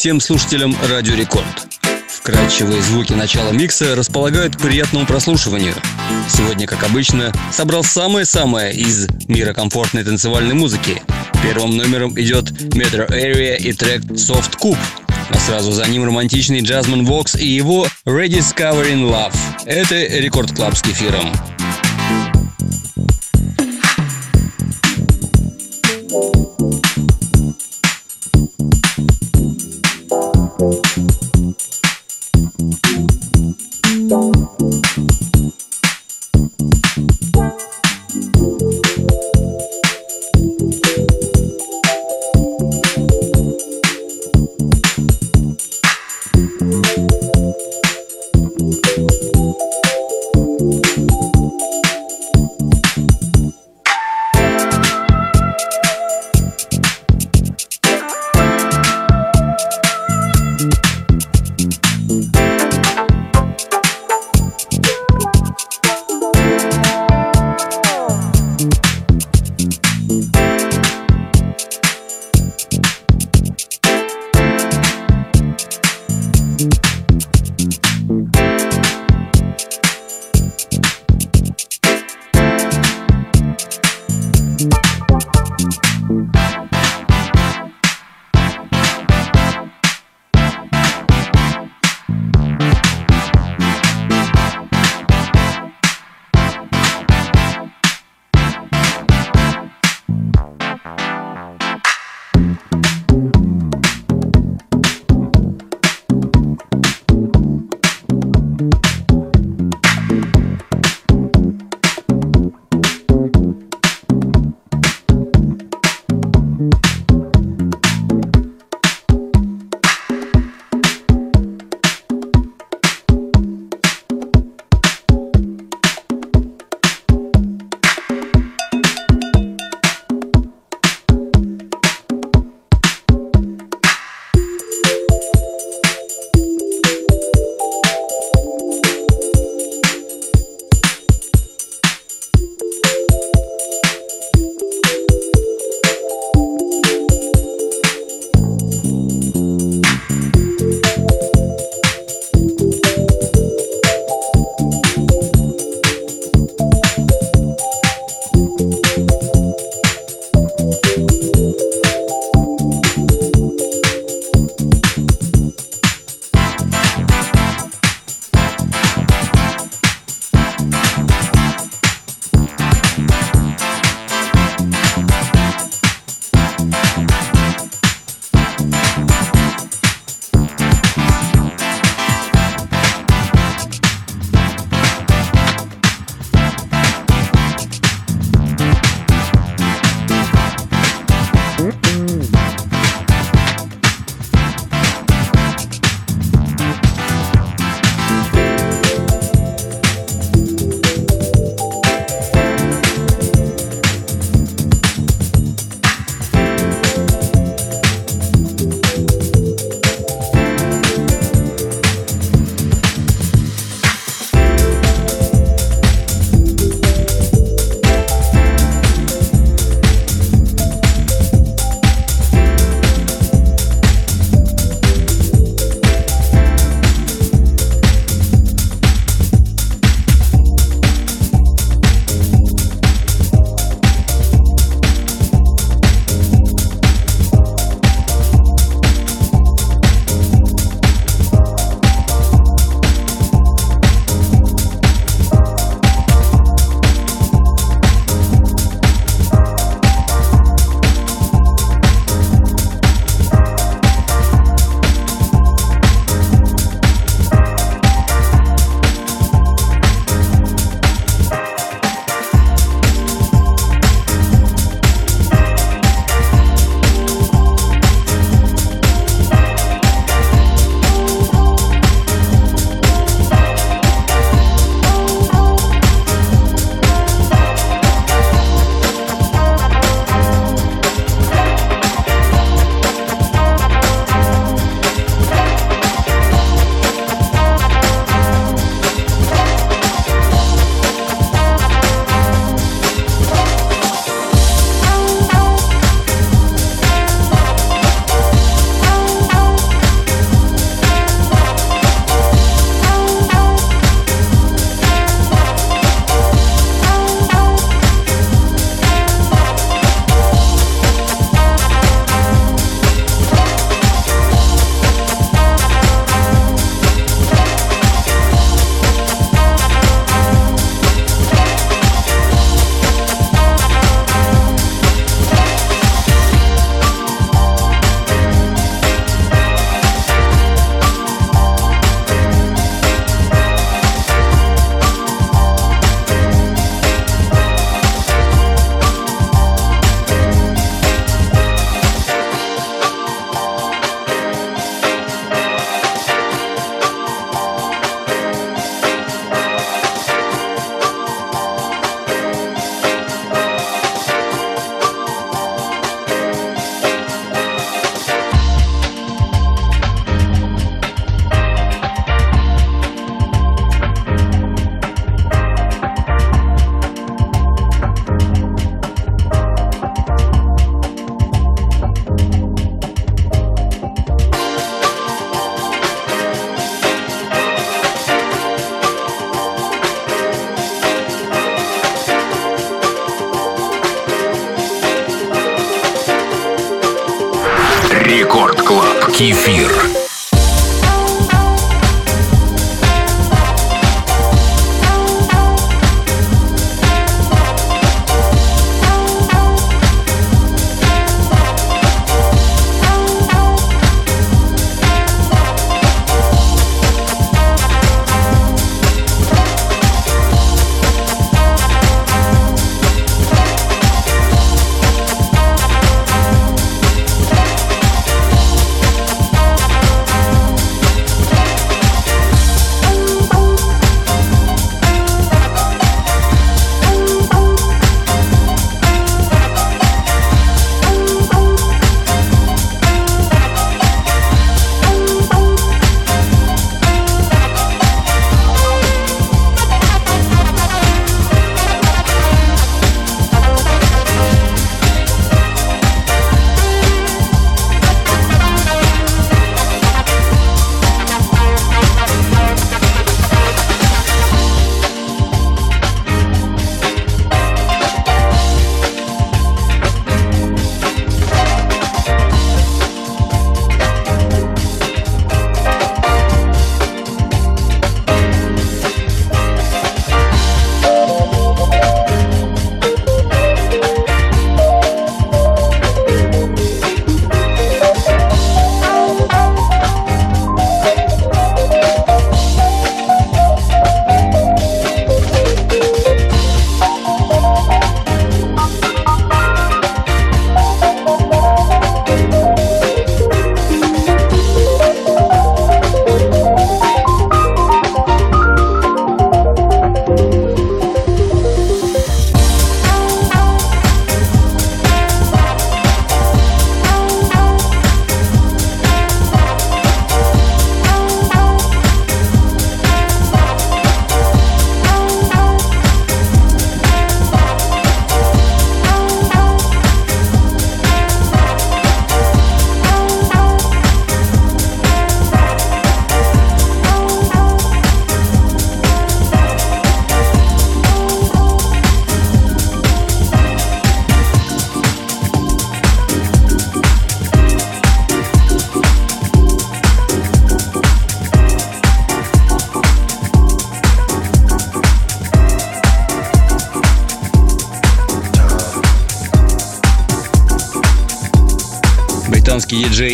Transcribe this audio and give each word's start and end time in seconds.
Всем 0.00 0.18
слушателям 0.18 0.74
Радио 0.88 1.14
Рекорд. 1.14 1.44
Вкрадчивые 2.08 2.80
звуки 2.80 3.12
начала 3.12 3.50
микса 3.50 3.94
располагают 3.94 4.56
к 4.56 4.58
приятному 4.58 5.04
прослушиванию. 5.04 5.74
Сегодня, 6.26 6.66
как 6.66 6.82
обычно, 6.84 7.34
собрал 7.52 7.84
самое-самое 7.84 8.72
из 8.72 9.08
мира 9.28 9.52
комфортной 9.52 10.02
танцевальной 10.02 10.54
музыки. 10.54 11.02
Первым 11.42 11.76
номером 11.76 12.18
идет 12.18 12.50
Metro 12.50 13.06
Area 13.10 13.58
и 13.58 13.74
трек 13.74 14.00
Soft 14.12 14.58
Hoop. 14.58 14.78
А 15.28 15.38
сразу 15.38 15.70
за 15.70 15.84
ним 15.84 16.06
романтичный 16.06 16.62
Jazzman 16.62 17.04
Wax 17.04 17.34
и 17.34 17.46
его 17.46 17.86
Rediscovering 18.06 19.02
Love. 19.02 19.36
Это 19.66 19.96
Рекорд 19.96 20.52
Club 20.52 20.78
с 20.78 20.80
кефиром. 20.80 21.30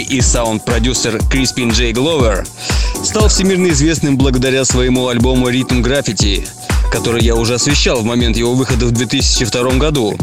И 0.09 0.21
саунд-продюсер 0.21 1.21
Crispin 1.31 1.71
J. 1.71 1.93
Glover 1.93 2.47
стал 3.05 3.29
всемирно 3.29 3.69
известным 3.69 4.17
благодаря 4.17 4.65
своему 4.65 5.09
альбому 5.09 5.49
«Rhythm 5.49 5.83
Graffiti», 5.83 6.47
который 6.91 7.23
я 7.23 7.35
уже 7.35 7.55
освещал 7.55 8.01
в 8.01 8.05
момент 8.05 8.37
его 8.37 8.55
выхода 8.55 8.87
в 8.87 8.93
2002 8.93 9.73
году. 9.79 10.17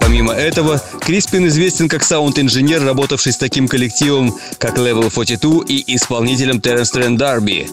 Помимо 0.00 0.32
этого, 0.32 0.82
Криспин 1.00 1.46
известен 1.48 1.88
как 1.88 2.02
саунд-инженер, 2.02 2.82
работавший 2.82 3.32
с 3.32 3.36
таким 3.36 3.68
коллективом, 3.68 4.34
как 4.58 4.78
Level 4.78 5.12
42 5.12 5.64
и 5.66 5.96
исполнителем 5.96 6.60
Terence 6.60 6.90
Trent 6.90 7.16
D'Arby. 7.16 7.68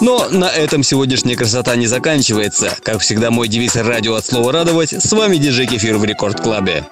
Но 0.00 0.28
на 0.30 0.50
этом 0.50 0.82
сегодняшняя 0.82 1.36
красота 1.36 1.74
не 1.76 1.86
заканчивается. 1.86 2.76
Как 2.82 3.00
всегда, 3.00 3.30
мой 3.30 3.48
девиз 3.48 3.76
«Радио 3.76 4.14
от 4.14 4.24
слова 4.24 4.52
радовать». 4.52 4.92
С 4.92 5.12
вами 5.12 5.36
диджей 5.36 5.66
Кефир 5.66 5.96
в 5.96 6.04
Рекорд 6.04 6.40
Клабе. 6.40 6.84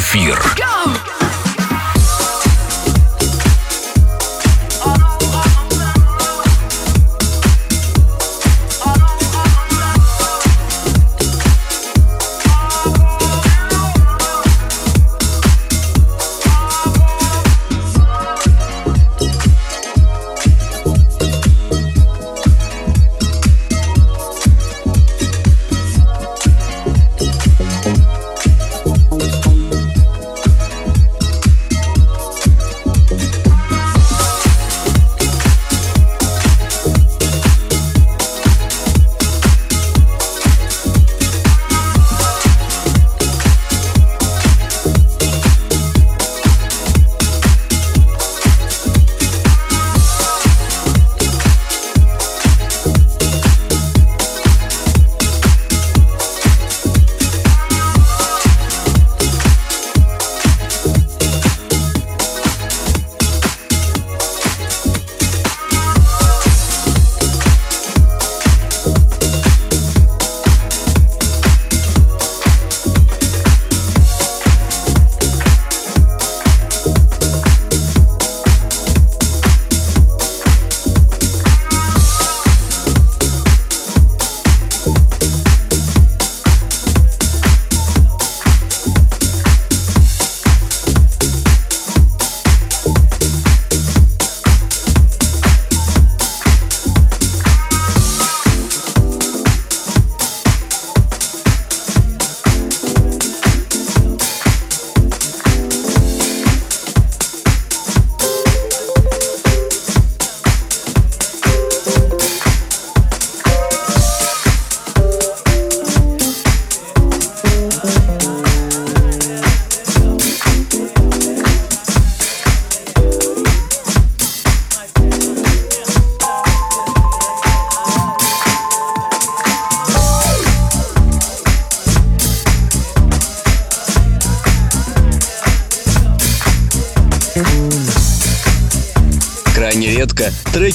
Клаб. 0.00 0.71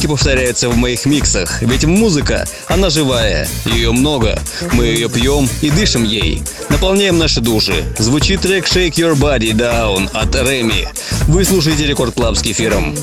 Треки 0.07 0.19
повторяются 0.21 0.69
в 0.69 0.77
моих 0.77 1.05
миксах, 1.05 1.61
ведь 1.61 1.83
музыка, 1.83 2.47
она 2.67 2.89
живая, 2.89 3.47
ее 3.65 3.91
много, 3.91 4.39
мы 4.71 4.85
ее 4.85 5.09
пьем 5.09 5.49
и 5.61 5.69
дышим 5.69 6.03
ей, 6.03 6.43
наполняем 6.69 7.17
наши 7.17 7.41
души. 7.41 7.83
Звучит 7.97 8.41
трек 8.41 8.65
Shake 8.65 8.93
Your 8.93 9.15
Body 9.15 9.51
Down 9.51 10.09
от 10.13 10.33
Реми. 10.35 10.87
Вы 11.27 11.43
слушаете 11.43 11.85
Рекорд 11.85 12.13
Club 12.15 12.37
с 12.37 12.41
кефиром. 12.41 12.95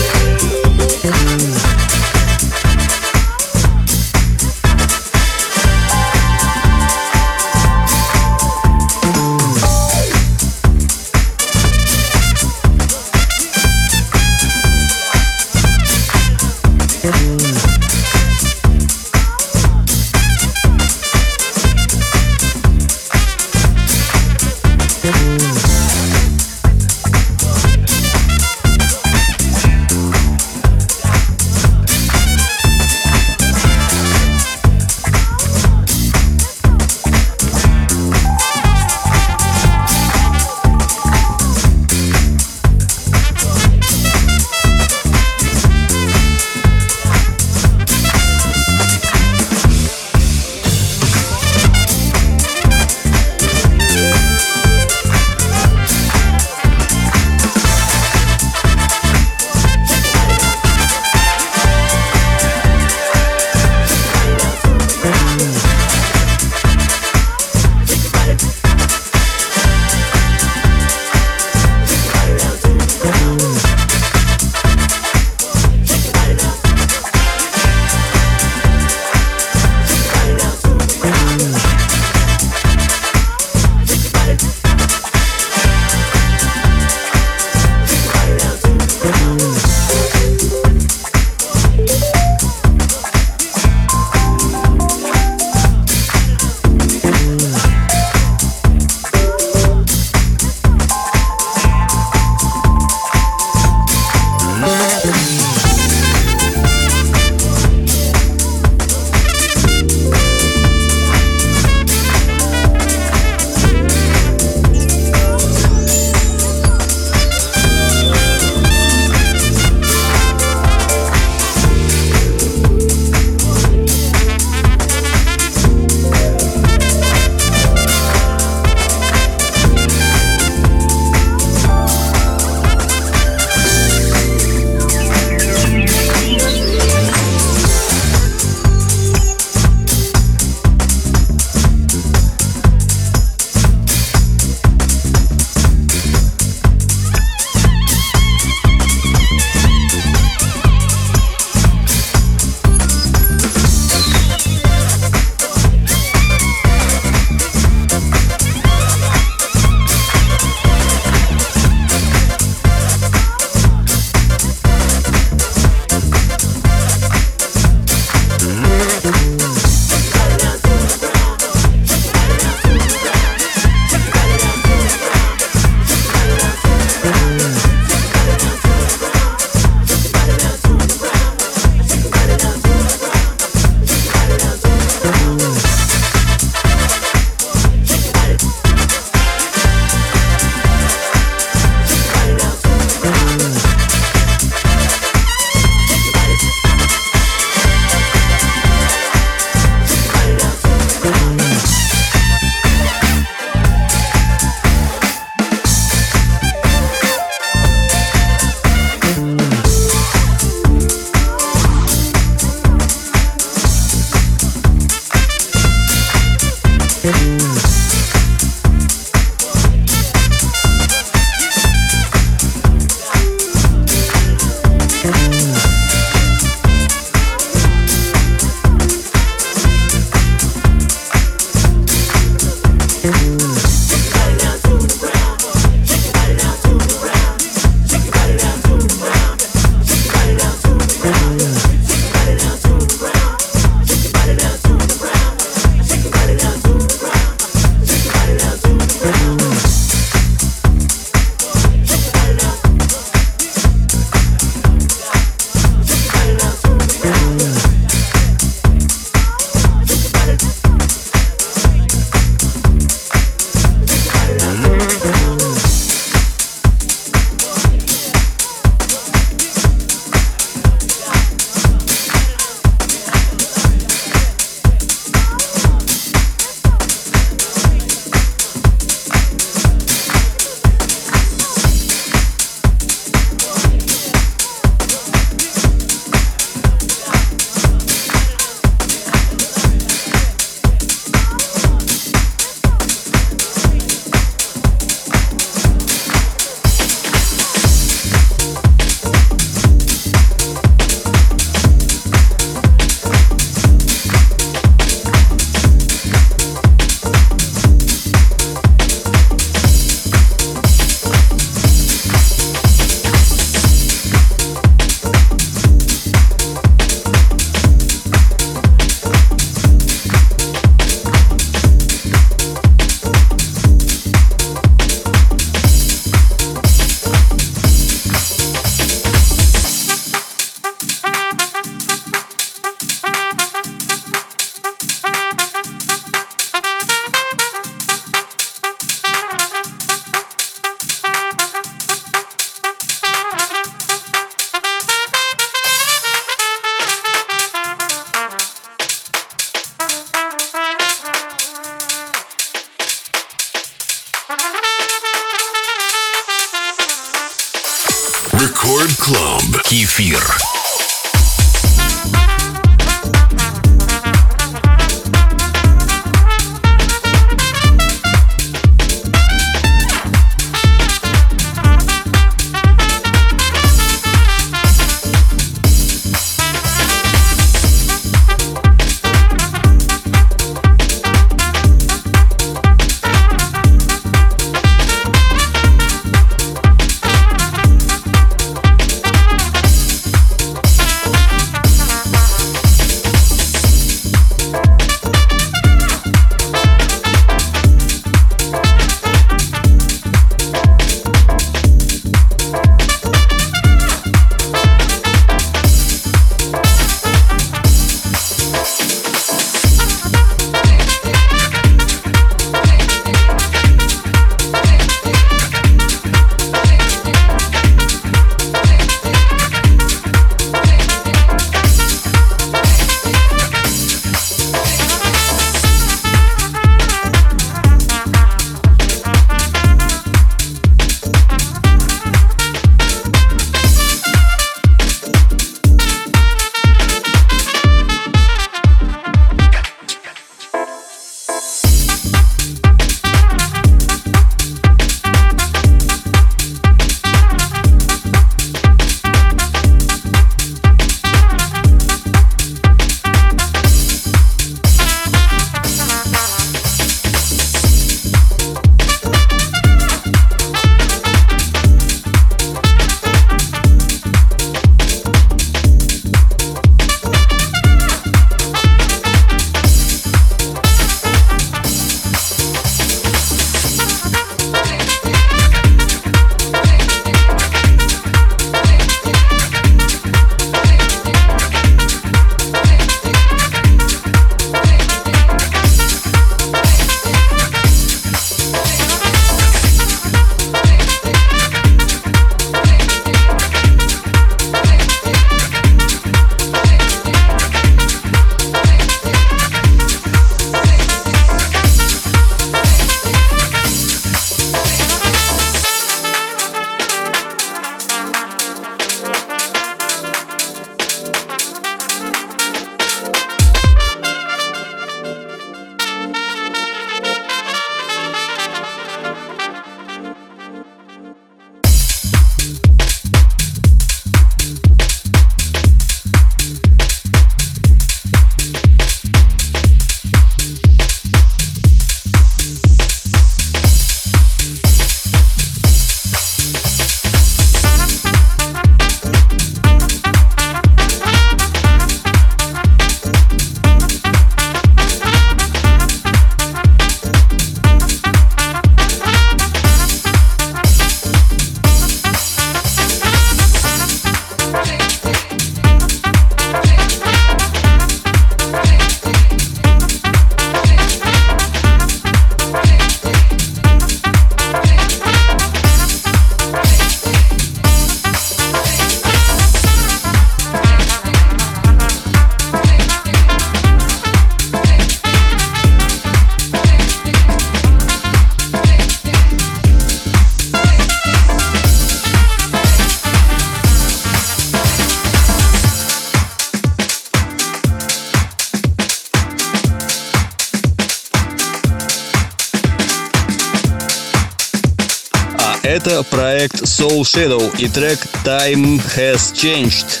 Soul 597.00 597.04
Shadow 597.04 597.56
и 597.58 597.68
трек 597.68 597.98
Time 598.24 598.80
Has 598.96 599.32
Changed. 599.32 600.00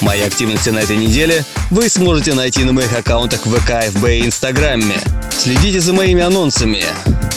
Мои 0.00 0.22
активности 0.22 0.70
на 0.70 0.80
этой 0.80 0.96
неделе 0.96 1.44
вы 1.70 1.88
сможете 1.88 2.34
найти 2.34 2.64
на 2.64 2.72
моих 2.72 2.92
аккаунтах 2.92 3.42
ВК, 3.42 3.84
ФБ 3.94 4.08
и 4.08 4.26
Инстаграме. 4.26 4.96
Следите 5.30 5.80
за 5.80 5.92
моими 5.92 6.22
анонсами. 6.22 6.84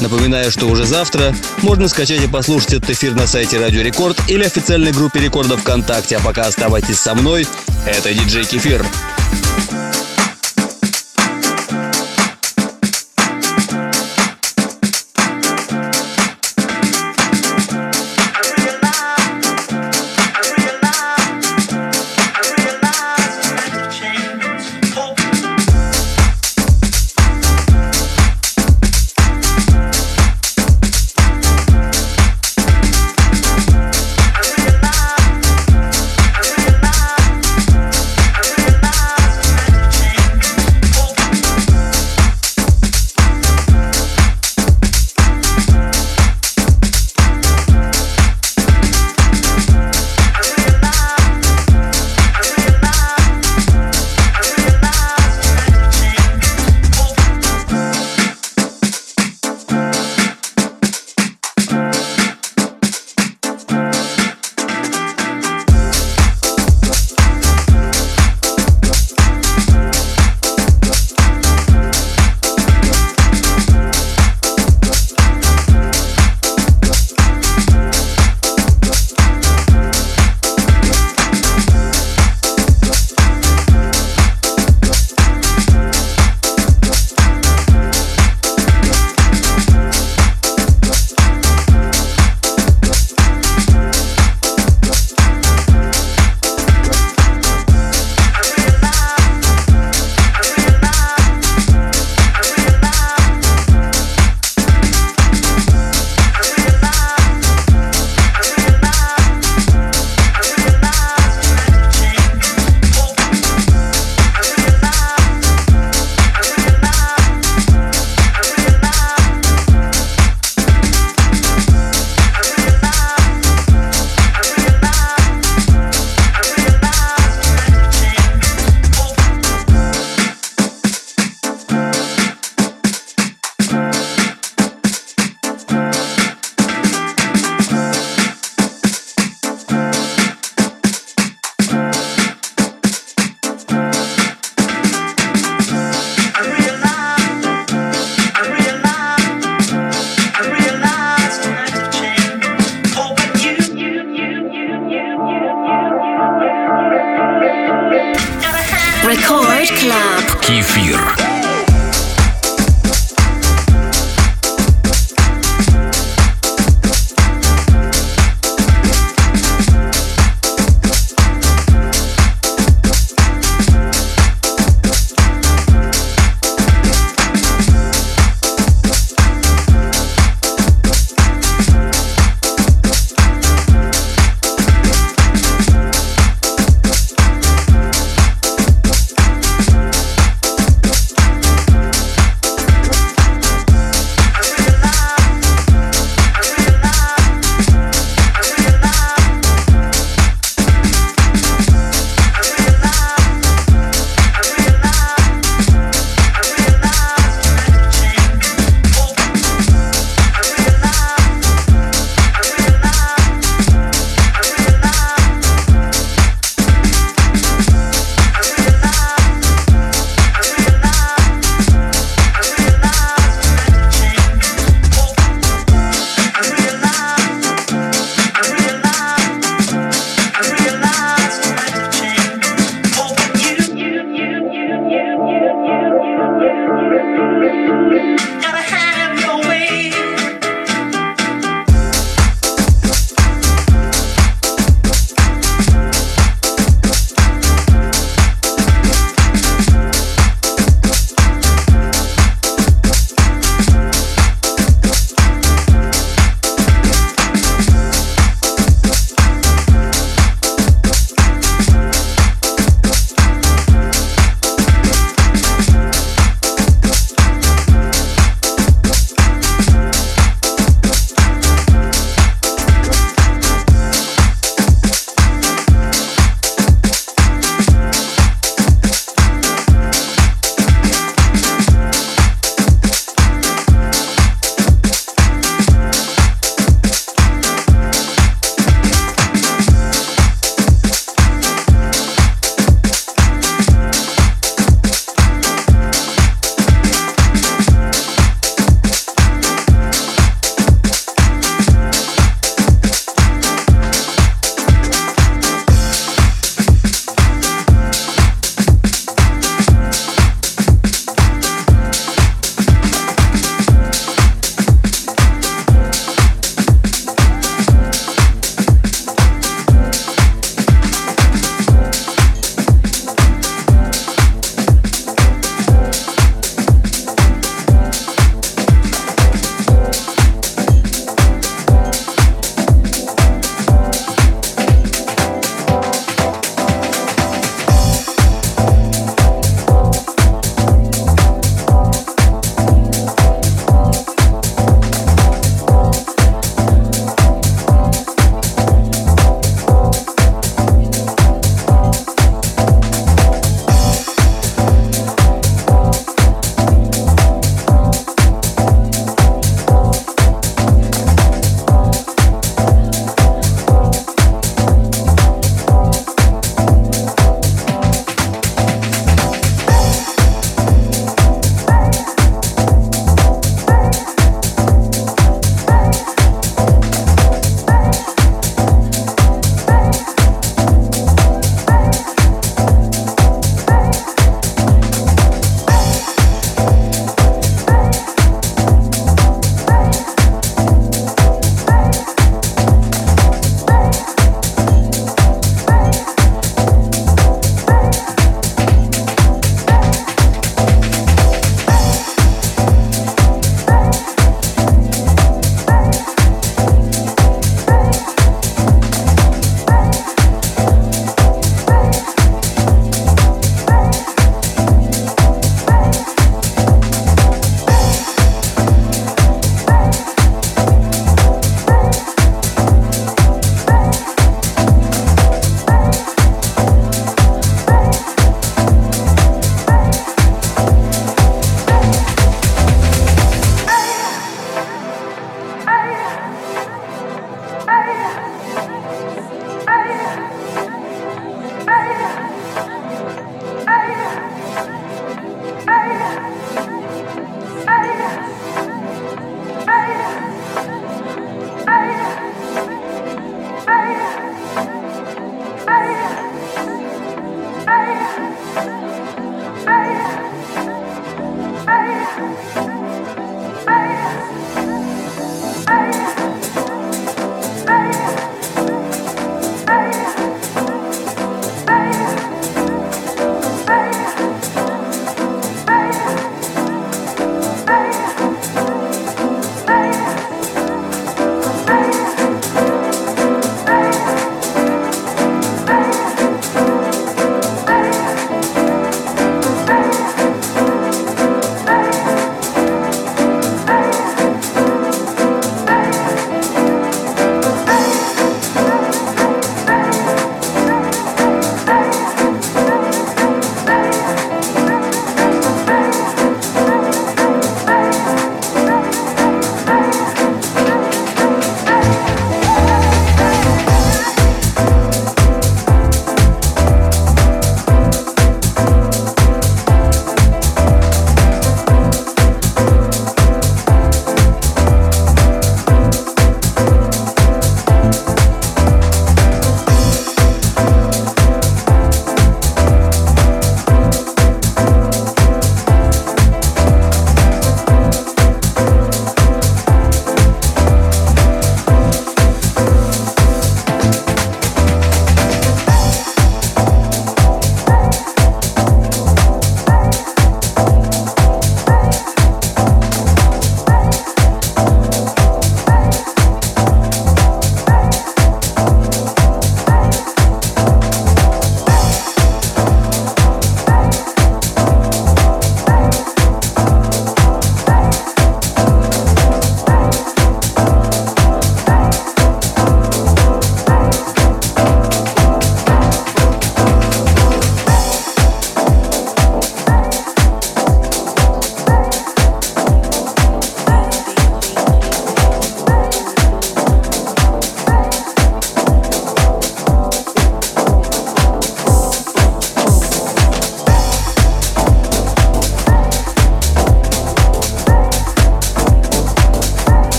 Напоминаю, 0.00 0.50
что 0.50 0.66
уже 0.66 0.86
завтра 0.86 1.34
можно 1.62 1.88
скачать 1.88 2.22
и 2.22 2.28
послушать 2.28 2.74
этот 2.74 2.90
эфир 2.90 3.14
на 3.14 3.26
сайте 3.26 3.58
Радио 3.58 3.82
Рекорд 3.82 4.18
или 4.28 4.44
официальной 4.44 4.92
группе 4.92 5.20
Рекорда 5.20 5.56
ВКонтакте. 5.58 6.16
А 6.16 6.20
пока 6.20 6.42
оставайтесь 6.42 6.98
со 6.98 7.14
мной. 7.14 7.46
Это 7.86 8.12
диджей 8.12 8.44
Кефир. 8.44 8.84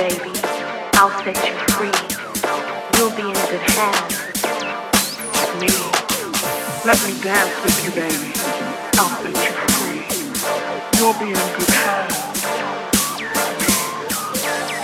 baby. 0.00 0.32
I'll 0.94 1.12
set 1.20 1.36
you 1.44 1.52
free. 1.76 1.92
You'll 2.96 3.12
be 3.12 3.26
in 3.28 3.36
good 3.52 3.66
hands. 3.76 4.16
With 5.36 5.52
me. 5.60 5.68
Let 6.88 6.98
me 7.04 7.12
dance 7.20 7.52
with 7.62 7.78
you, 7.84 7.90
baby. 7.92 8.32
I'll 8.96 9.12
set 9.20 9.36
you 9.44 9.52
free. 9.76 10.00
You'll 10.96 11.18
be 11.20 11.28
in 11.36 11.46
good 11.52 11.72
hands. 11.84 12.16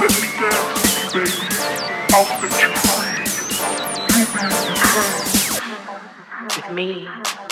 Let 0.00 0.12
me 0.20 0.28
dance 0.36 0.68
with 0.84 1.00
you, 1.00 1.16
baby. 1.16 1.48
I'll 2.12 2.28
set 2.36 2.52
you 2.60 2.68
free. 2.84 3.16
You'll 4.12 4.32
be 4.36 4.40
in 4.44 4.60
good 4.68 4.84
hands. 4.84 5.36
With 6.56 6.68
me. 6.74 7.45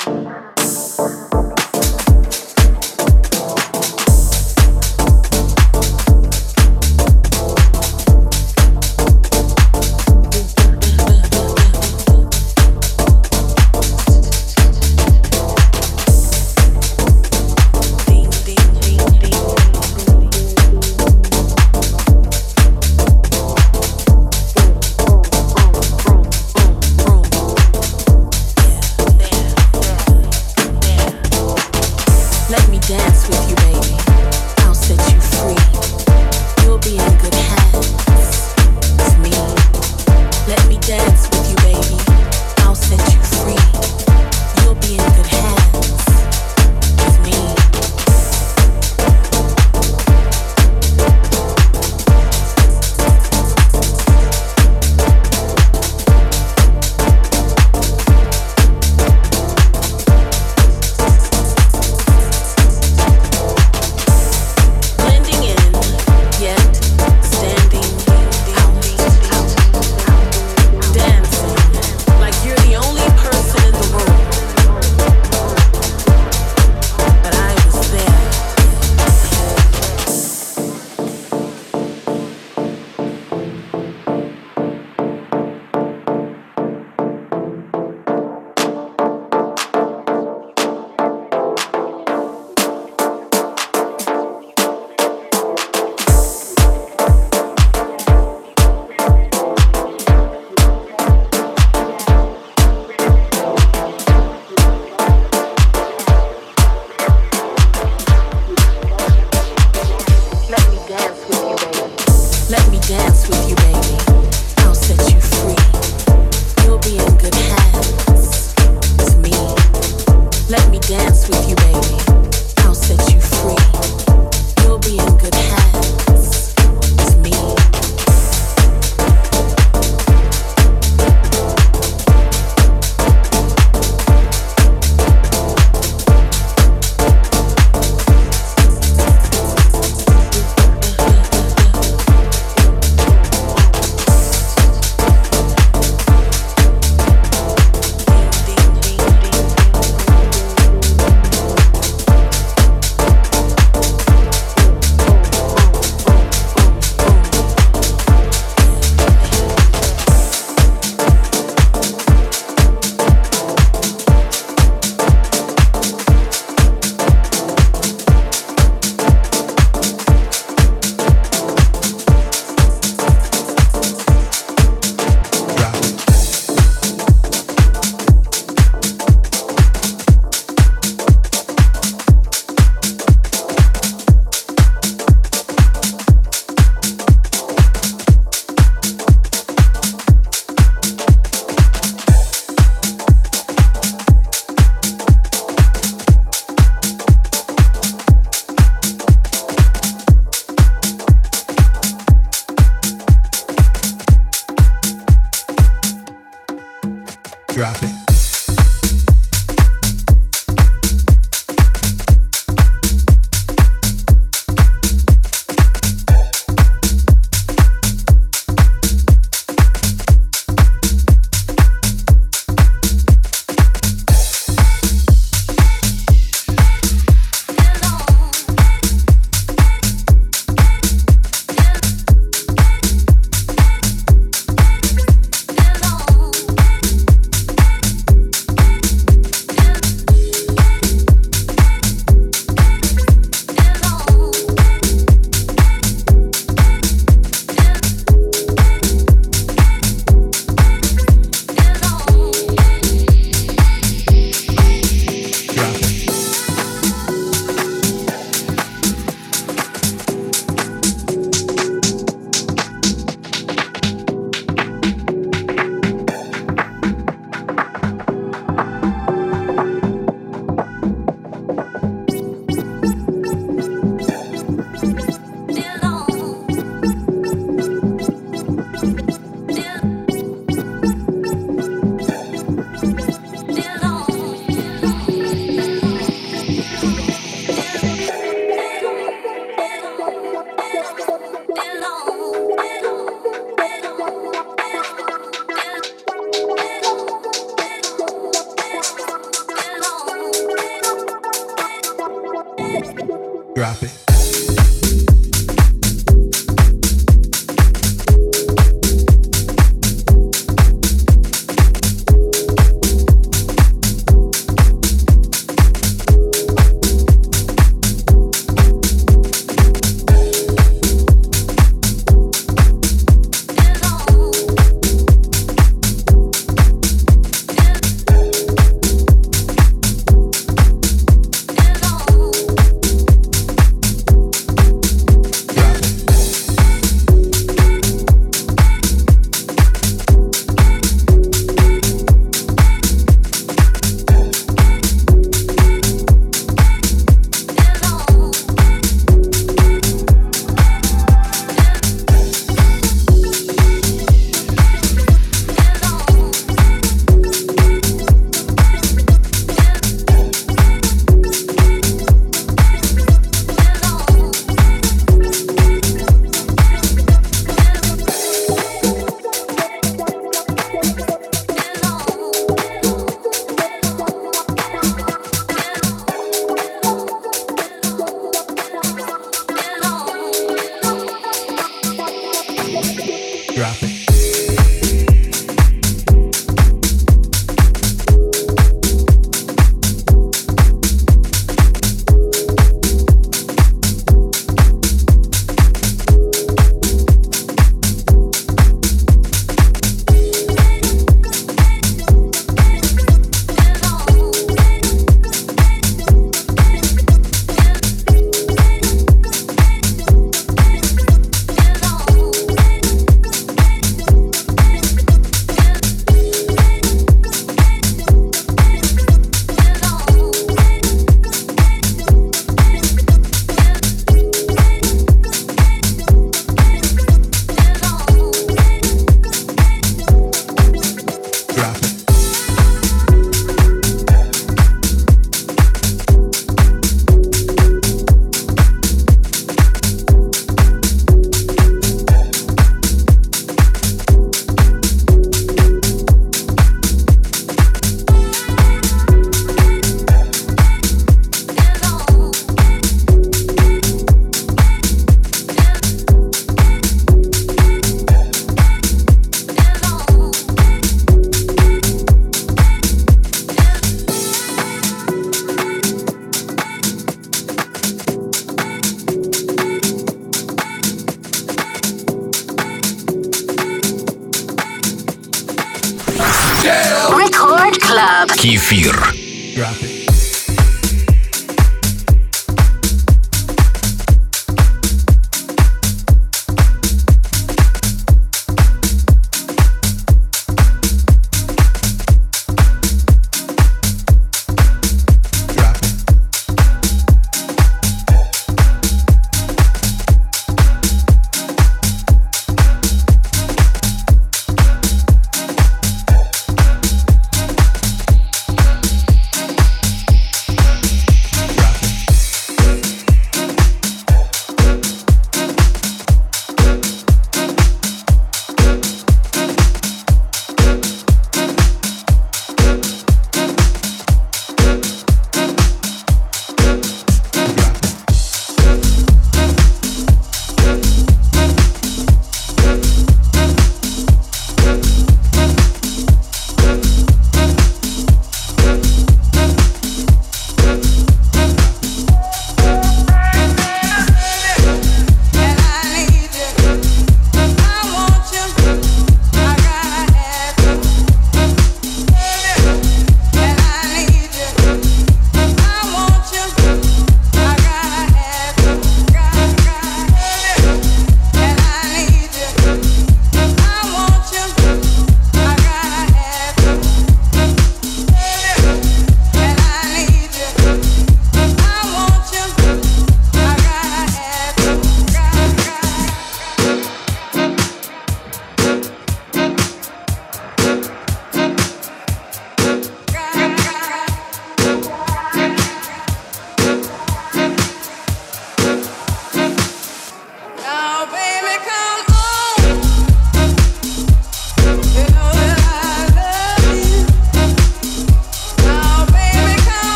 drop 207.55 207.81
it. 207.85 208.04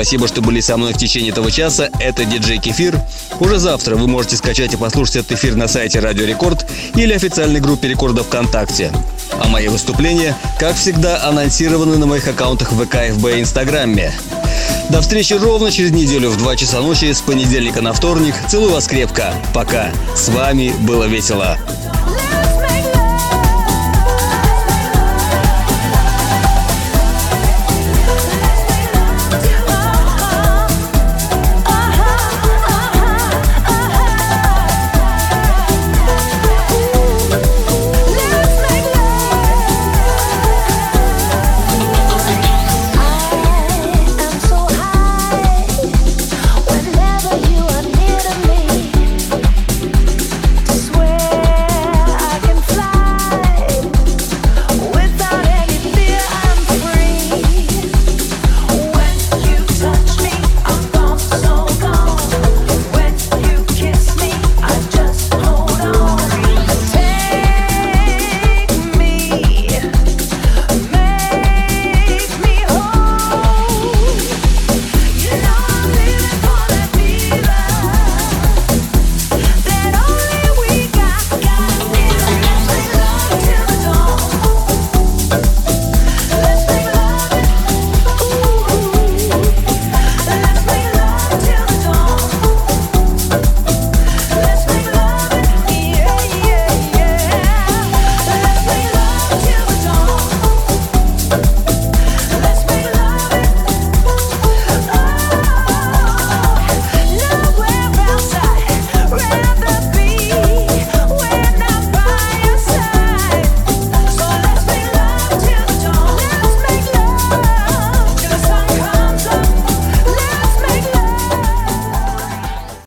Спасибо, 0.00 0.28
что 0.28 0.40
были 0.40 0.60
со 0.60 0.78
мной 0.78 0.94
в 0.94 0.96
течение 0.96 1.30
этого 1.30 1.50
часа. 1.50 1.90
Это 1.98 2.24
диджей 2.24 2.56
Кефир. 2.56 2.98
Уже 3.38 3.58
завтра 3.58 3.96
вы 3.96 4.08
можете 4.08 4.34
скачать 4.38 4.72
и 4.72 4.78
послушать 4.78 5.16
этот 5.16 5.32
эфир 5.32 5.56
на 5.56 5.68
сайте 5.68 6.00
Радио 6.00 6.24
Рекорд 6.24 6.66
или 6.94 7.12
официальной 7.12 7.60
группе 7.60 7.88
Рекорда 7.88 8.24
ВКонтакте. 8.24 8.90
А 9.38 9.46
мои 9.46 9.68
выступления, 9.68 10.34
как 10.58 10.76
всегда, 10.76 11.22
анонсированы 11.28 11.98
на 11.98 12.06
моих 12.06 12.26
аккаунтах 12.26 12.70
ВК, 12.70 13.12
ФБ 13.12 13.26
и 13.26 13.40
Инстаграме. 13.42 14.14
До 14.88 15.02
встречи 15.02 15.34
ровно 15.34 15.70
через 15.70 15.90
неделю 15.90 16.30
в 16.30 16.38
2 16.38 16.56
часа 16.56 16.80
ночи 16.80 17.12
с 17.12 17.20
понедельника 17.20 17.82
на 17.82 17.92
вторник. 17.92 18.34
Целую 18.48 18.72
вас 18.72 18.86
крепко. 18.86 19.34
Пока. 19.52 19.90
С 20.16 20.30
вами 20.30 20.72
было 20.80 21.04
весело. 21.04 21.58